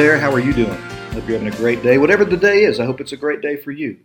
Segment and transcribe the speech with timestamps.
[0.00, 0.18] there.
[0.18, 0.70] How are you doing?
[0.70, 1.98] I Hope you're having a great day.
[1.98, 3.98] Whatever the day is, I hope it's a great day for you.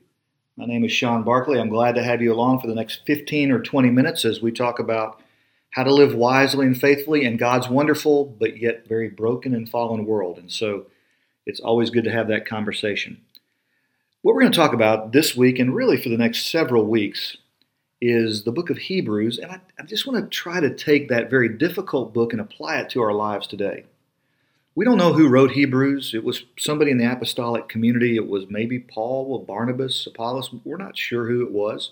[0.57, 1.57] My name is Shawn Barkley.
[1.57, 4.51] I'm glad to have you along for the next 15 or 20 minutes as we
[4.51, 5.21] talk about
[5.69, 10.05] how to live wisely and faithfully in God's wonderful but yet very broken and fallen
[10.05, 10.37] world.
[10.37, 10.87] And so
[11.45, 13.21] it's always good to have that conversation.
[14.21, 17.37] What we're going to talk about this week and really for the next several weeks
[18.01, 19.37] is the book of Hebrews.
[19.37, 22.79] And I, I just want to try to take that very difficult book and apply
[22.79, 23.85] it to our lives today.
[24.75, 26.13] We don't know who wrote Hebrews.
[26.13, 28.17] It was somebody in the apostolic community.
[28.17, 30.49] It was maybe Paul or Barnabas, Apollos.
[30.65, 31.91] We're not sure who it was.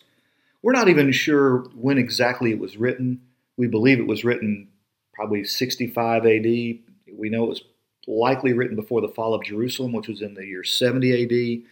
[0.62, 3.22] We're not even sure when exactly it was written.
[3.56, 4.68] We believe it was written
[5.14, 6.44] probably 65 AD.
[6.44, 7.64] We know it was
[8.06, 11.64] likely written before the fall of Jerusalem, which was in the year 70 AD.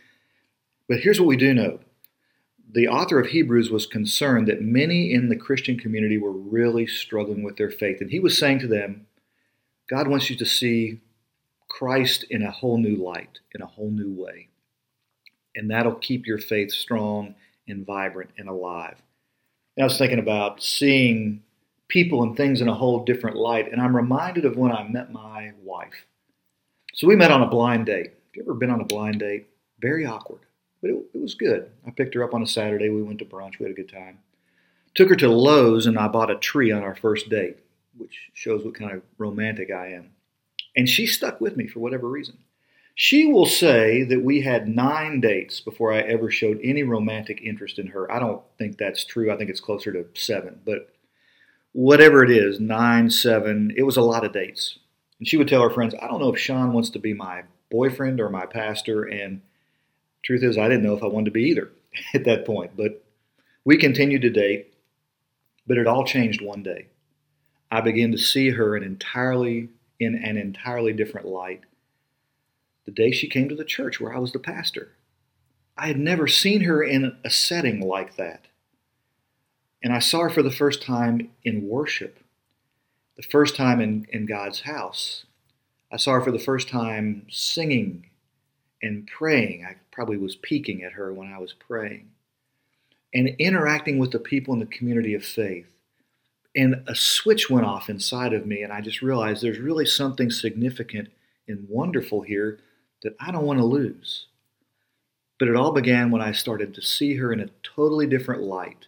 [0.88, 1.80] But here's what we do know
[2.74, 7.44] the author of Hebrews was concerned that many in the Christian community were really struggling
[7.44, 8.00] with their faith.
[8.00, 9.08] And he was saying to them,
[9.92, 11.02] God wants you to see
[11.68, 14.48] Christ in a whole new light, in a whole new way.
[15.54, 17.36] And that'll keep your faith strong
[17.68, 18.96] and vibrant and alive.
[19.76, 21.44] And I was thinking about seeing
[21.90, 23.70] people and things in a whole different light.
[23.70, 26.06] And I'm reminded of when I met my wife.
[26.94, 28.12] So we met on a blind date.
[28.12, 29.50] Have you ever been on a blind date?
[29.82, 30.42] Very awkward,
[30.82, 31.70] but it, it was good.
[31.86, 32.88] I picked her up on a Saturday.
[32.88, 33.60] We went to brunch.
[33.60, 34.20] We had a good time.
[34.96, 37.58] Took her to Lowe's and I bought a tree on our first date
[37.98, 40.12] which shows what kind of romantic I am.
[40.76, 42.38] And she stuck with me for whatever reason.
[42.96, 47.80] She will say that we had nine dates before I ever showed any romantic interest
[47.80, 48.12] in her.
[48.12, 49.32] I don't think that's true.
[49.32, 50.60] I think it's closer to seven.
[50.66, 50.90] But
[51.72, 54.78] whatever it is, nine, seven, it was a lot of dates.
[55.20, 57.44] And she would tell her friends, I don't know if Shawn wants to be my
[57.70, 59.04] boyfriend or my pastor.
[59.04, 59.42] And
[60.24, 61.72] truth is, I didn't know if I wanted to be either
[62.14, 62.72] at that point.
[62.76, 63.04] But
[63.64, 64.74] we continued to date.
[65.66, 66.88] But it all changed one day.
[67.72, 71.62] I began to see her in entirely in an entirely different light.
[72.86, 74.92] The day she came to the church where I was the pastor,
[75.78, 78.48] I had never seen her in a setting like that.
[79.82, 82.20] And I saw her for the first time in worship,
[83.16, 85.26] the first time in, in God's house.
[85.92, 88.08] I saw her for the first time singing
[88.82, 89.66] and praying.
[89.66, 92.10] I probably was peeking at her when I was praying.
[93.14, 95.68] And interacting with the people in the community of faith
[96.56, 100.30] and a switch went off inside of me, and I just realized there's really something
[100.30, 101.10] significant
[101.48, 102.60] and wonderful here
[103.04, 104.28] that I don't want to lose.
[105.40, 108.88] But it all began when I started to see her in a totally different light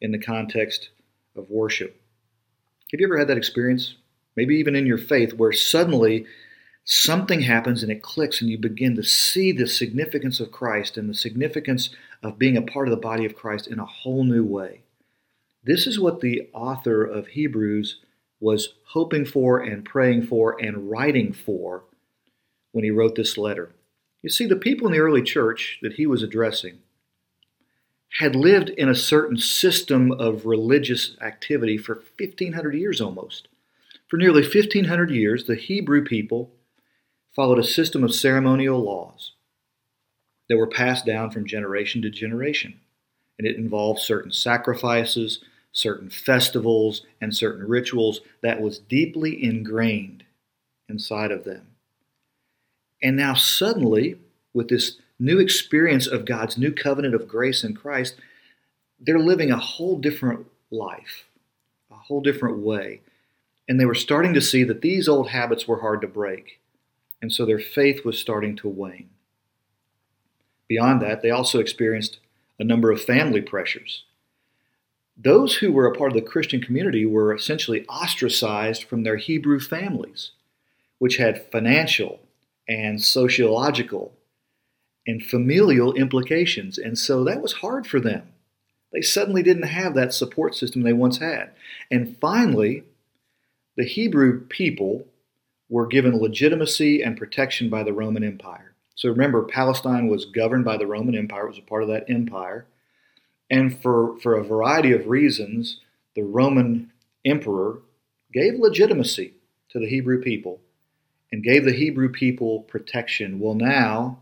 [0.00, 0.88] in the context
[1.36, 2.00] of worship.
[2.90, 3.94] Have you ever had that experience?
[4.34, 6.26] Maybe even in your faith, where suddenly
[6.84, 11.08] something happens and it clicks, and you begin to see the significance of Christ and
[11.08, 11.90] the significance
[12.22, 14.80] of being a part of the body of Christ in a whole new way.
[15.64, 18.00] This is what the author of Hebrews
[18.40, 21.84] was hoping for and praying for and writing for
[22.72, 23.72] when he wrote this letter.
[24.22, 26.78] You see, the people in the early church that he was addressing
[28.18, 33.48] had lived in a certain system of religious activity for 1500 years almost.
[34.08, 36.50] For nearly 1500 years, the Hebrew people
[37.36, 39.32] followed a system of ceremonial laws
[40.48, 42.80] that were passed down from generation to generation.
[43.38, 45.40] And it involved certain sacrifices,
[45.72, 50.24] certain festivals, and certain rituals that was deeply ingrained
[50.88, 51.66] inside of them.
[53.02, 54.16] And now, suddenly,
[54.52, 58.16] with this new experience of God's new covenant of grace in Christ,
[59.00, 61.26] they're living a whole different life,
[61.90, 63.00] a whole different way.
[63.68, 66.60] And they were starting to see that these old habits were hard to break.
[67.20, 69.10] And so their faith was starting to wane.
[70.68, 72.18] Beyond that, they also experienced
[72.58, 74.04] a number of family pressures
[75.18, 79.58] those who were a part of the Christian community were essentially ostracized from their Hebrew
[79.58, 80.30] families,
[80.98, 82.20] which had financial
[82.68, 84.12] and sociological
[85.06, 86.78] and familial implications.
[86.78, 88.28] And so that was hard for them.
[88.92, 91.50] They suddenly didn't have that support system they once had.
[91.90, 92.84] And finally,
[93.76, 95.04] the Hebrew people
[95.68, 98.72] were given legitimacy and protection by the Roman Empire.
[98.98, 102.10] So remember, Palestine was governed by the Roman Empire, it was a part of that
[102.10, 102.66] empire.
[103.48, 105.78] And for, for a variety of reasons,
[106.16, 106.90] the Roman
[107.24, 107.82] emperor
[108.32, 109.34] gave legitimacy
[109.70, 110.62] to the Hebrew people
[111.30, 113.38] and gave the Hebrew people protection.
[113.38, 114.18] Well, now,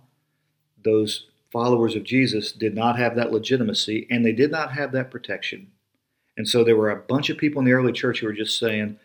[0.85, 5.11] those followers of Jesus did not have that legitimacy and they did not have that
[5.11, 5.69] protection.
[6.37, 8.59] And so there were a bunch of people in the early church who were just
[8.59, 8.99] saying,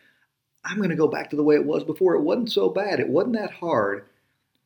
[0.65, 2.15] I'm going to go back to the way it was before.
[2.15, 2.99] It wasn't so bad.
[2.99, 4.03] It wasn't that hard.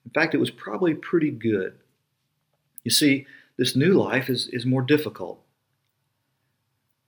[0.05, 1.73] In fact, it was probably pretty good.
[2.83, 3.25] You see,
[3.57, 5.41] this new life is, is more difficult.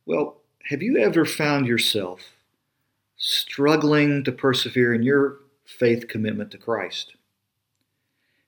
[0.06, 0.38] Well,
[0.70, 2.22] have you ever found yourself
[3.18, 7.16] struggling to persevere in your faith commitment to Christ?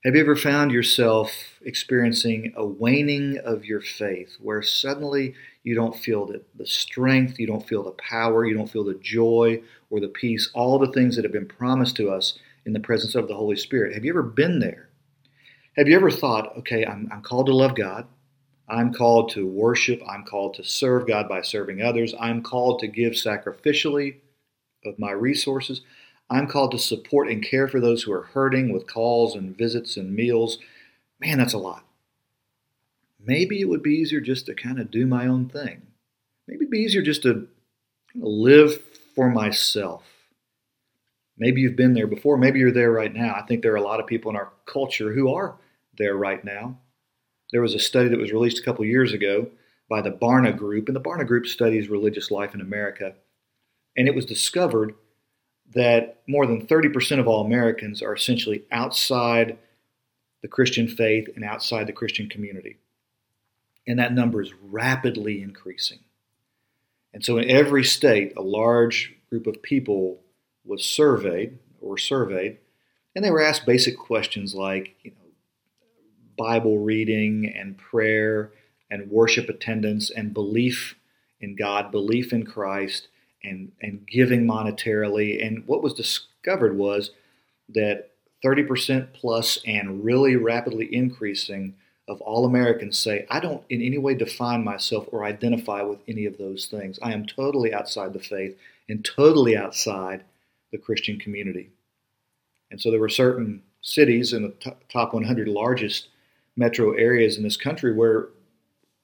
[0.05, 5.95] Have you ever found yourself experiencing a waning of your faith where suddenly you don't
[5.95, 9.99] feel the, the strength, you don't feel the power, you don't feel the joy or
[9.99, 12.39] the peace, all the things that have been promised to us
[12.69, 13.95] in the presence of the Holy Spirit?
[13.95, 14.89] Have you ever been there?
[15.75, 18.05] Have you ever thought, okay, I'm, I'm called to love God,
[18.69, 22.87] I'm called to worship, I'm called to serve God by serving others, I'm called to
[22.87, 24.17] give sacrificially
[24.85, 25.81] of my resources.
[26.29, 29.97] I'm called to support and care for those who are hurting with calls and visits
[29.97, 30.59] and meals.
[31.19, 31.85] Man, that's a lot.
[33.19, 35.81] Maybe it would be easier just to kind of do my own thing.
[36.47, 37.47] Maybe it'd be easier just to
[38.13, 38.79] live
[39.15, 40.03] for myself.
[41.39, 42.37] Maybe you've been there before.
[42.37, 43.33] Maybe you're there right now.
[43.33, 45.55] I think there are a lot of people in our culture who are
[45.97, 46.77] there right now.
[47.51, 49.47] There was a study that was released a couple years ago
[49.89, 53.15] by the Barna Group, and the Barna Group studies religious life in America.
[53.97, 54.93] And it was discovered
[55.73, 59.57] that more than 30% of all Americans are essentially outside
[60.41, 62.77] the Christian faith and outside the Christian community.
[63.87, 65.99] And that number is rapidly increasing.
[67.13, 70.21] And so in every state, a large group of people
[70.65, 72.57] was surveyed or surveyed,
[73.15, 75.17] and they were asked basic questions like, you know,
[76.37, 78.51] Bible reading and prayer
[78.89, 80.95] and worship attendance and belief
[81.41, 83.07] in God, belief in Christ,
[83.43, 85.45] and, and giving monetarily.
[85.45, 87.11] And what was discovered was
[87.69, 88.09] that
[88.43, 91.75] 30% plus and really rapidly increasing
[92.07, 96.25] of all Americans say, I don't in any way define myself or identify with any
[96.25, 96.97] of those things.
[97.01, 98.57] I am totally outside the faith
[98.87, 100.23] and totally outside
[100.71, 101.71] the Christian community.
[102.71, 106.09] And so there were certain cities in the top 100 largest
[106.55, 108.29] metro areas in this country where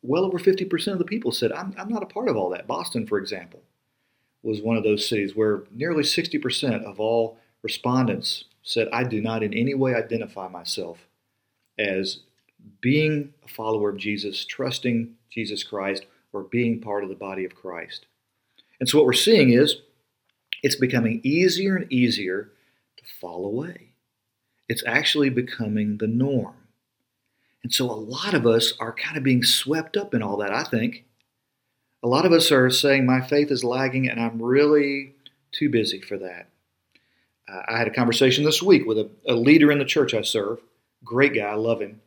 [0.02, 2.68] well over 50% of the people said, I'm, I'm not a part of all that.
[2.68, 3.62] Boston, for example
[4.46, 9.42] was one of those cities where nearly 60% of all respondents said, I do not
[9.42, 11.08] in any way identify myself
[11.80, 12.20] as
[12.80, 17.56] being a follower of Jesus, trusting Jesus Christ, or being part of the body of
[17.56, 18.06] Christ.
[18.80, 19.78] And so what we're seeing is
[20.66, 22.50] it's becoming easier and easier
[22.98, 23.90] to fall away.
[24.68, 26.56] It's actually becoming the norm.
[27.62, 30.52] And so a lot of us are kind of being swept up in all that,
[30.52, 31.06] I think
[32.02, 35.14] a lot of us are saying my faith is lagging and I'm really
[35.52, 36.50] too busy for that.
[37.48, 40.24] Uh, I had a conversation this week with a, a leader in the church I
[40.24, 40.60] serve.
[41.04, 42.02] Great guy, I love him.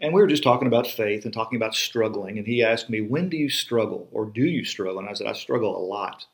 [0.00, 2.38] And we were just talking about faith and talking about struggling.
[2.38, 4.98] And he asked me, When do you struggle or do you struggle?
[4.98, 6.26] And I said, I struggle a lot.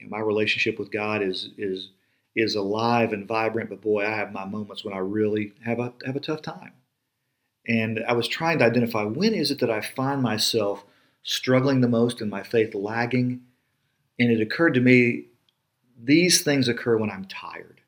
[0.00, 1.90] You know, my relationship with God is, is,
[2.34, 5.92] is alive and vibrant, but boy, I have my moments when I really have a,
[6.04, 6.72] have a tough time.
[7.68, 10.84] And I was trying to identify when is it that I find myself
[11.22, 13.42] struggling the most and my faith lagging.
[14.18, 15.26] And it occurred to me
[16.02, 17.80] these things occur when I'm tired.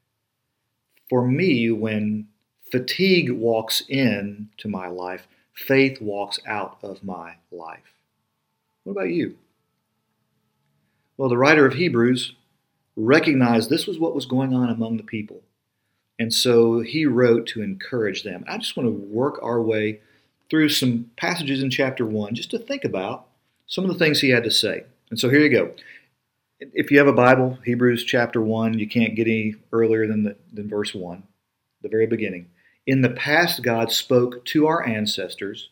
[1.09, 2.29] For me, when
[2.70, 7.94] fatigue walks in to my life, faith walks out of my life.
[8.85, 9.37] What about you?
[11.23, 12.35] Well, the writer of Hebrews
[12.97, 15.43] recognized this was what was going on among the people.
[16.19, 18.45] And so he wrote to encourage them.
[18.49, 20.01] I just want to work our way
[20.51, 23.29] through some passages in chapter 1 just to think about
[23.69, 24.83] some of the things he had to say.
[25.11, 25.71] And so here you go.
[26.59, 30.35] If you have a Bible, Hebrews chapter 1, you can't get any earlier than, the,
[30.52, 31.23] than verse 1,
[31.83, 32.49] the very beginning.
[32.85, 35.69] In the past, God spoke to our ancestors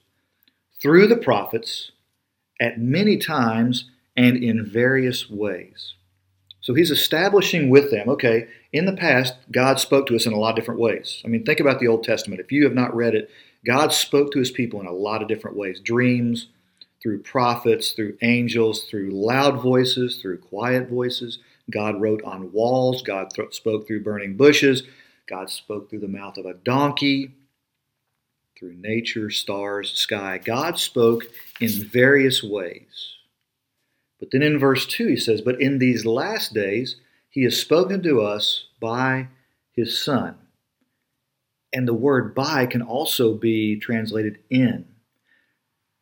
[0.80, 1.90] through the prophets
[2.60, 5.94] at many times and in various ways.
[6.60, 10.38] So he's establishing with them, okay, in the past, God spoke to us in a
[10.38, 11.22] lot of different ways.
[11.24, 12.38] I mean, think about the Old Testament.
[12.38, 13.30] If you have not read it,
[13.64, 16.48] God spoke to his people in a lot of different ways dreams,
[17.02, 21.38] through prophets, through angels, through loud voices, through quiet voices.
[21.70, 23.00] God wrote on walls.
[23.00, 24.82] God th- spoke through burning bushes.
[25.26, 27.32] God spoke through the mouth of a donkey,
[28.58, 30.36] through nature, stars, sky.
[30.44, 31.24] God spoke
[31.58, 33.16] in various ways.
[34.20, 36.96] But then in verse 2, he says, But in these last days,
[37.28, 39.28] he has spoken to us by
[39.72, 40.36] his Son.
[41.72, 44.84] And the word by can also be translated in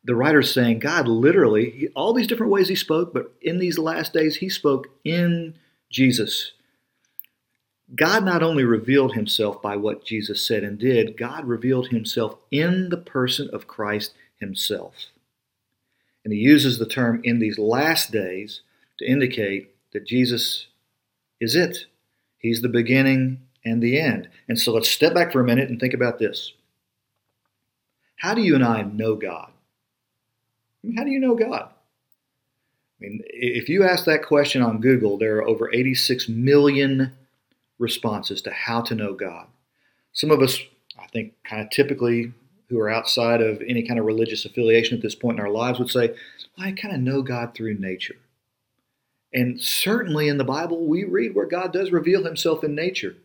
[0.03, 3.77] the writer's saying God literally, he, all these different ways he spoke, but in these
[3.77, 5.55] last days, he spoke in
[5.91, 6.53] Jesus.
[7.95, 12.89] God not only revealed himself by what Jesus said and did, God revealed himself in
[12.89, 14.93] the person of Christ himself.
[16.23, 18.61] And he uses the term in these last days
[18.97, 20.67] to indicate that Jesus
[21.39, 21.85] is it.
[22.37, 24.29] He's the beginning and the end.
[24.47, 26.53] And so let's step back for a minute and think about this.
[28.17, 29.51] How do you and I know God?
[30.95, 31.69] How do you know God?
[31.71, 37.13] I mean, if you ask that question on Google, there are over 86 million
[37.77, 39.47] responses to how to know God.
[40.11, 40.59] Some of us,
[40.99, 42.33] I think, kind of typically
[42.69, 45.79] who are outside of any kind of religious affiliation at this point in our lives
[45.79, 46.09] would say,
[46.57, 48.17] well, I kind of know God through nature.
[49.33, 53.15] And certainly in the Bible, we read where God does reveal himself in nature.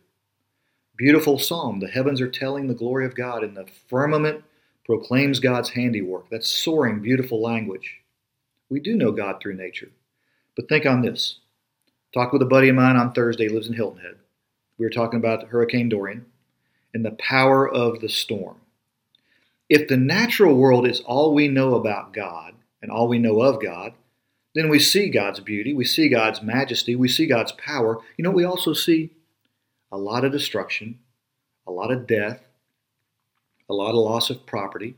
[0.97, 1.79] Beautiful psalm.
[1.79, 4.43] The heavens are telling the glory of God, and the firmament
[4.85, 6.29] proclaims God's handiwork.
[6.29, 8.01] That's soaring, beautiful language.
[8.69, 9.89] We do know God through nature.
[10.55, 11.39] But think on this.
[12.13, 14.15] Talk with a buddy of mine on Thursday, lives in Hilton Head.
[14.77, 16.25] We were talking about Hurricane Dorian
[16.93, 18.57] and the power of the storm.
[19.69, 23.61] If the natural world is all we know about God and all we know of
[23.61, 23.93] God,
[24.53, 27.99] then we see God's beauty, we see God's majesty, we see God's power.
[28.17, 29.11] You know, we also see
[29.91, 30.99] a lot of destruction,
[31.67, 32.41] a lot of death,
[33.69, 34.95] a lot of loss of property,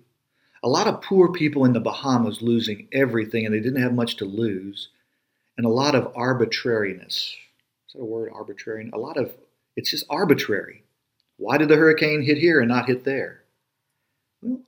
[0.62, 4.17] a lot of poor people in the Bahamas losing everything and they didn't have much
[4.17, 4.89] to lose,
[5.57, 7.36] and a lot of arbitrariness.
[7.88, 8.89] Is that a word, arbitrary?
[8.93, 9.31] A lot of,
[9.75, 10.83] it's just arbitrary.
[11.38, 13.43] Why did the hurricane hit here and not hit there?
[14.41, 14.62] Well,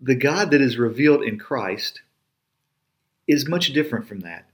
[0.00, 2.02] the God that is revealed in Christ
[3.26, 4.48] is much different from that.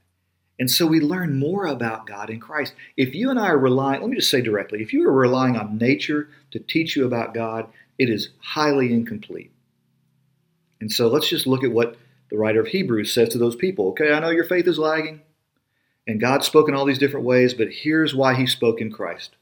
[0.57, 2.73] And so we learn more about God in Christ.
[2.95, 5.57] If you and I are relying, let me just say directly, if you are relying
[5.57, 9.51] on nature to teach you about God, it is highly incomplete.
[10.79, 11.97] And so let's just look at what
[12.29, 13.89] the writer of Hebrews says to those people.
[13.89, 15.21] Okay, I know your faith is lagging,
[16.07, 19.35] and God spoke in all these different ways, but here's why he spoke in Christ.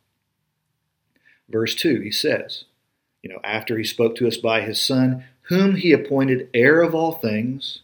[1.50, 2.66] Verse 2, he says,
[3.24, 6.94] you know, after he spoke to us by his Son, whom he appointed heir of
[6.94, 7.80] all things,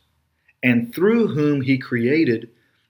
[0.62, 2.50] and through whom he created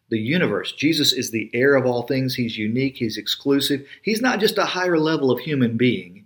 [0.10, 0.72] the universe.
[0.72, 2.36] Jesus is the heir of all things.
[2.36, 3.88] He's unique, he's exclusive.
[4.02, 6.26] He's not just a higher level of human being.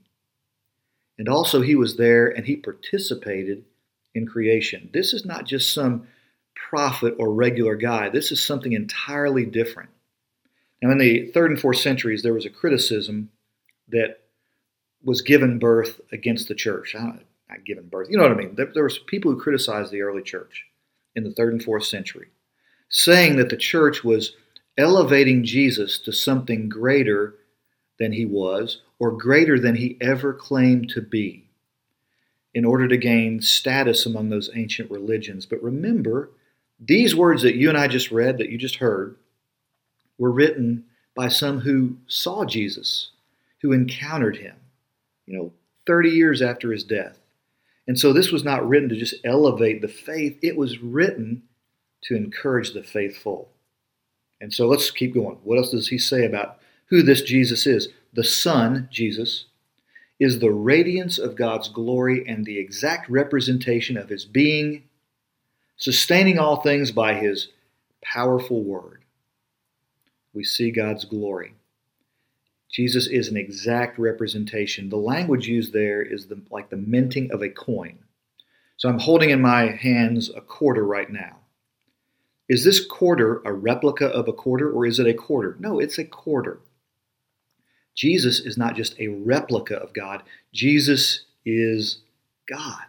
[1.17, 3.65] And also, he was there and he participated
[4.15, 4.89] in creation.
[4.93, 6.07] This is not just some
[6.55, 9.89] prophet or regular guy, this is something entirely different.
[10.81, 13.29] Now, in the third and fourth centuries, there was a criticism
[13.89, 14.19] that
[15.03, 16.95] was given birth against the church.
[16.95, 17.19] Not
[17.65, 18.55] given birth, you know what I mean?
[18.55, 20.65] There, there was people who criticized the early church
[21.15, 22.29] in the third and fourth century,
[22.89, 24.36] saying that the church was
[24.77, 27.36] elevating Jesus to something greater
[28.00, 31.50] than he was or greater than he ever claimed to be
[32.53, 35.45] in order to gain status among those ancient religions.
[35.45, 36.31] But remember,
[36.79, 39.15] these words that you and I just read, that you just heard,
[40.17, 43.12] were written by some who saw Jesus,
[43.62, 44.55] who encountered him,
[45.25, 45.53] you know,
[45.85, 47.19] 30 years after his death.
[47.87, 51.43] And so this was not written to just elevate the faith, it was written
[52.03, 53.49] to encourage the faithful.
[54.41, 55.37] And so let's keep going.
[55.43, 57.89] What else does he say about who this Jesus is?
[58.13, 59.45] The Son, Jesus,
[60.19, 64.83] is the radiance of God's glory and the exact representation of his being,
[65.77, 67.49] sustaining all things by his
[68.01, 69.03] powerful word.
[70.33, 71.55] We see God's glory.
[72.73, 74.89] Jesus is an exact representation.
[74.89, 77.99] The language used there is the, like the minting of a coin.
[78.77, 81.37] So I'm holding in my hands a quarter right now.
[82.49, 85.55] Is this quarter a replica of a quarter or is it a quarter?
[85.59, 86.59] No, it's a quarter.
[87.95, 91.99] Jesus is not just a replica of God, Jesus is
[92.49, 92.85] God.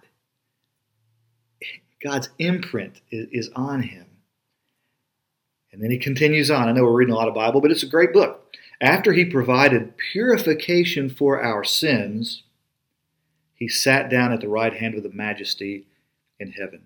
[2.03, 4.07] God's imprint is on him.
[5.73, 6.69] And then he continues on.
[6.69, 8.57] I know we're reading a lot of Bible, but it's a great book.
[8.85, 12.43] After he provided purification for our sins,
[13.55, 15.87] he sat down at the right hand of the majesty
[16.39, 16.83] in heaven.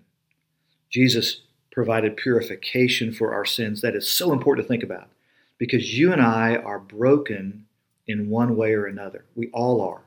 [0.89, 1.41] Jesus
[1.73, 3.81] provided purification for our sins.
[3.81, 5.09] That is so important to think about
[5.57, 7.65] because you and I are broken
[8.07, 9.25] in one way or another.
[9.35, 10.03] We all are.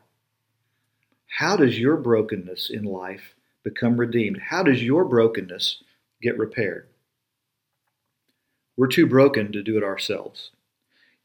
[1.41, 4.41] How does your brokenness in life become redeemed?
[4.49, 5.83] How does your brokenness
[6.23, 6.89] get repaired?
[8.79, 10.53] We're too broken to do it ourselves.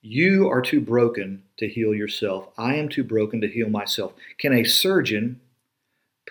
[0.10, 2.48] You are too broken to heal yourself.
[2.58, 4.14] I am too broken to heal myself.
[4.38, 5.42] Can a surgeon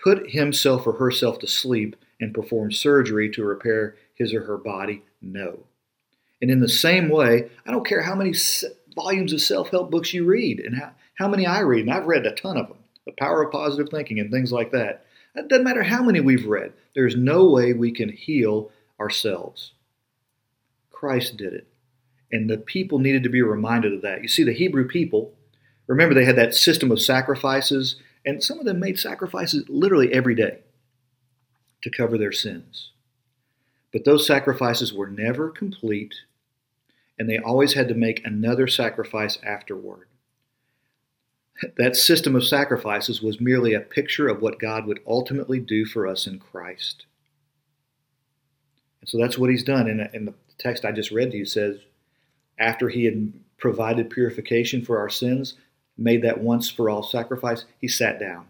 [0.01, 5.03] put himself or herself to sleep and perform surgery to repair his or her body?
[5.21, 5.59] No.
[6.41, 8.33] And in the same way, I don't care how many
[8.95, 12.07] volumes of self help books you read and how, how many I read, and I've
[12.07, 15.05] read a ton of them The Power of Positive Thinking and things like that.
[15.35, 19.73] It doesn't matter how many we've read, there's no way we can heal ourselves.
[20.89, 21.67] Christ did it.
[22.31, 24.21] And the people needed to be reminded of that.
[24.21, 25.33] You see, the Hebrew people,
[25.87, 30.35] remember, they had that system of sacrifices, and some of them made sacrifices literally every
[30.35, 30.59] day
[31.83, 32.91] to cover their sins.
[33.93, 36.15] But those sacrifices were never complete
[37.17, 40.07] and they always had to make another sacrifice afterward.
[41.77, 46.05] That system of sacrifices was merely a picture of what God would ultimately do for
[46.05, 47.07] us in Christ.
[49.01, 49.87] And so that's what he's done.
[49.87, 51.79] And the text I just read to you says,
[52.59, 55.55] after he had provided purification for our sins,
[55.97, 58.45] made that once for all sacrifice, he sat down.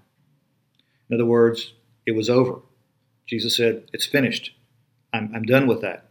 [1.10, 1.74] In other words,
[2.06, 2.60] it was over.
[3.26, 4.54] Jesus said, It's finished.
[5.14, 6.06] I'm, I'm done with that.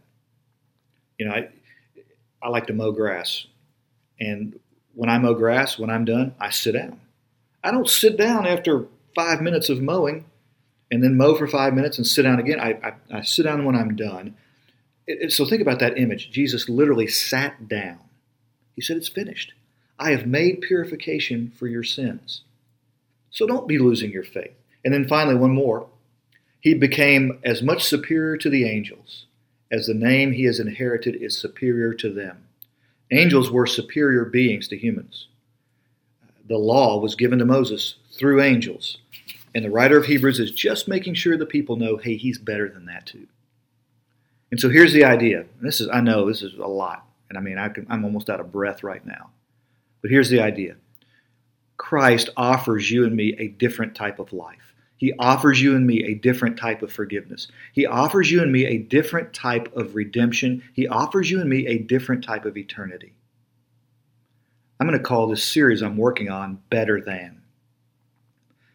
[1.17, 1.49] You know, I,
[2.41, 3.45] I like to mow grass.
[4.19, 4.59] And
[4.93, 6.99] when I mow grass, when I'm done, I sit down.
[7.63, 10.25] I don't sit down after five minutes of mowing
[10.91, 12.59] and then mow for five minutes and sit down again.
[12.59, 14.35] I, I, I sit down when I'm done.
[15.29, 16.31] So think about that image.
[16.31, 17.99] Jesus literally sat down.
[18.75, 19.53] He said, It's finished.
[19.99, 22.41] I have made purification for your sins.
[23.31, 24.53] So don't be losing your faith.
[24.83, 25.87] And then finally, one more.
[26.59, 29.25] He became as much superior to the angels
[29.71, 32.45] as the name he has inherited is superior to them.
[33.11, 35.27] Angels were superior beings to humans.
[36.47, 38.97] The law was given to Moses through angels.
[39.53, 42.69] And the writer of Hebrews is just making sure the people know, hey, he's better
[42.69, 43.27] than that too.
[44.51, 45.45] And so here's the idea.
[45.61, 48.29] This is I know this is a lot, and I mean I can, I'm almost
[48.29, 49.31] out of breath right now.
[50.01, 50.75] But here's the idea.
[51.77, 54.73] Christ offers you and me a different type of life.
[54.97, 57.47] He offers you and me a different type of forgiveness.
[57.71, 60.63] He offers you and me a different type of redemption.
[60.73, 63.13] He offers you and me a different type of eternity.
[64.79, 67.41] I'm going to call this series I'm working on Better Than.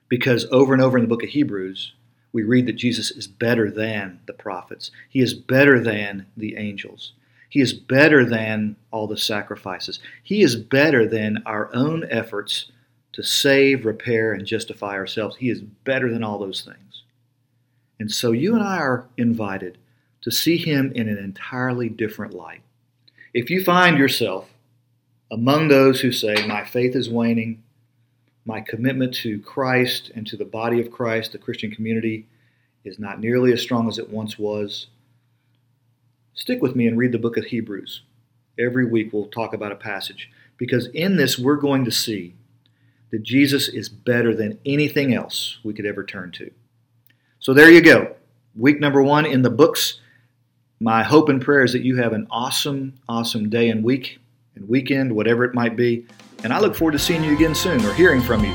[0.08, 1.94] Because over and over in the book of Hebrews,
[2.32, 4.90] we read that Jesus is better than the prophets.
[5.08, 7.12] He is better than the angels.
[7.48, 10.00] He is better than all the sacrifices.
[10.22, 12.72] He is better than our own efforts
[13.12, 15.36] to save, repair, and justify ourselves.
[15.36, 17.02] He is better than all those things.
[18.00, 19.76] And so you and I are invited
[20.22, 22.62] to see him in an entirely different light.
[23.34, 24.48] If you find yourself
[25.30, 27.62] among those who say, My faith is waning,
[28.44, 32.26] my commitment to Christ and to the body of Christ, the Christian community,
[32.84, 34.88] is not nearly as strong as it once was,
[36.34, 38.02] stick with me and read the book of Hebrews.
[38.58, 42.34] Every week we'll talk about a passage because in this we're going to see
[43.10, 46.50] that Jesus is better than anything else we could ever turn to.
[47.38, 48.16] So there you go.
[48.56, 50.00] Week number one in the books.
[50.80, 54.18] My hope and prayer is that you have an awesome, awesome day and week
[54.54, 56.06] and weekend, whatever it might be.
[56.44, 58.54] And I look forward to seeing you again soon or hearing from you.